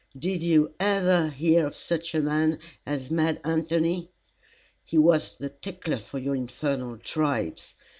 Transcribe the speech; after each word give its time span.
Did 0.17 0.41
you 0.41 0.73
ever 0.79 1.29
hear 1.29 1.67
of 1.67 1.75
such 1.75 2.15
a 2.15 2.23
man 2.23 2.57
as 2.87 3.11
Mad 3.11 3.39
Anthony? 3.43 4.09
He 4.83 4.97
was 4.97 5.37
the 5.37 5.49
tickler 5.49 5.99
for 5.99 6.17
your 6.17 6.35
infernal 6.35 6.97
tribes! 6.97 7.75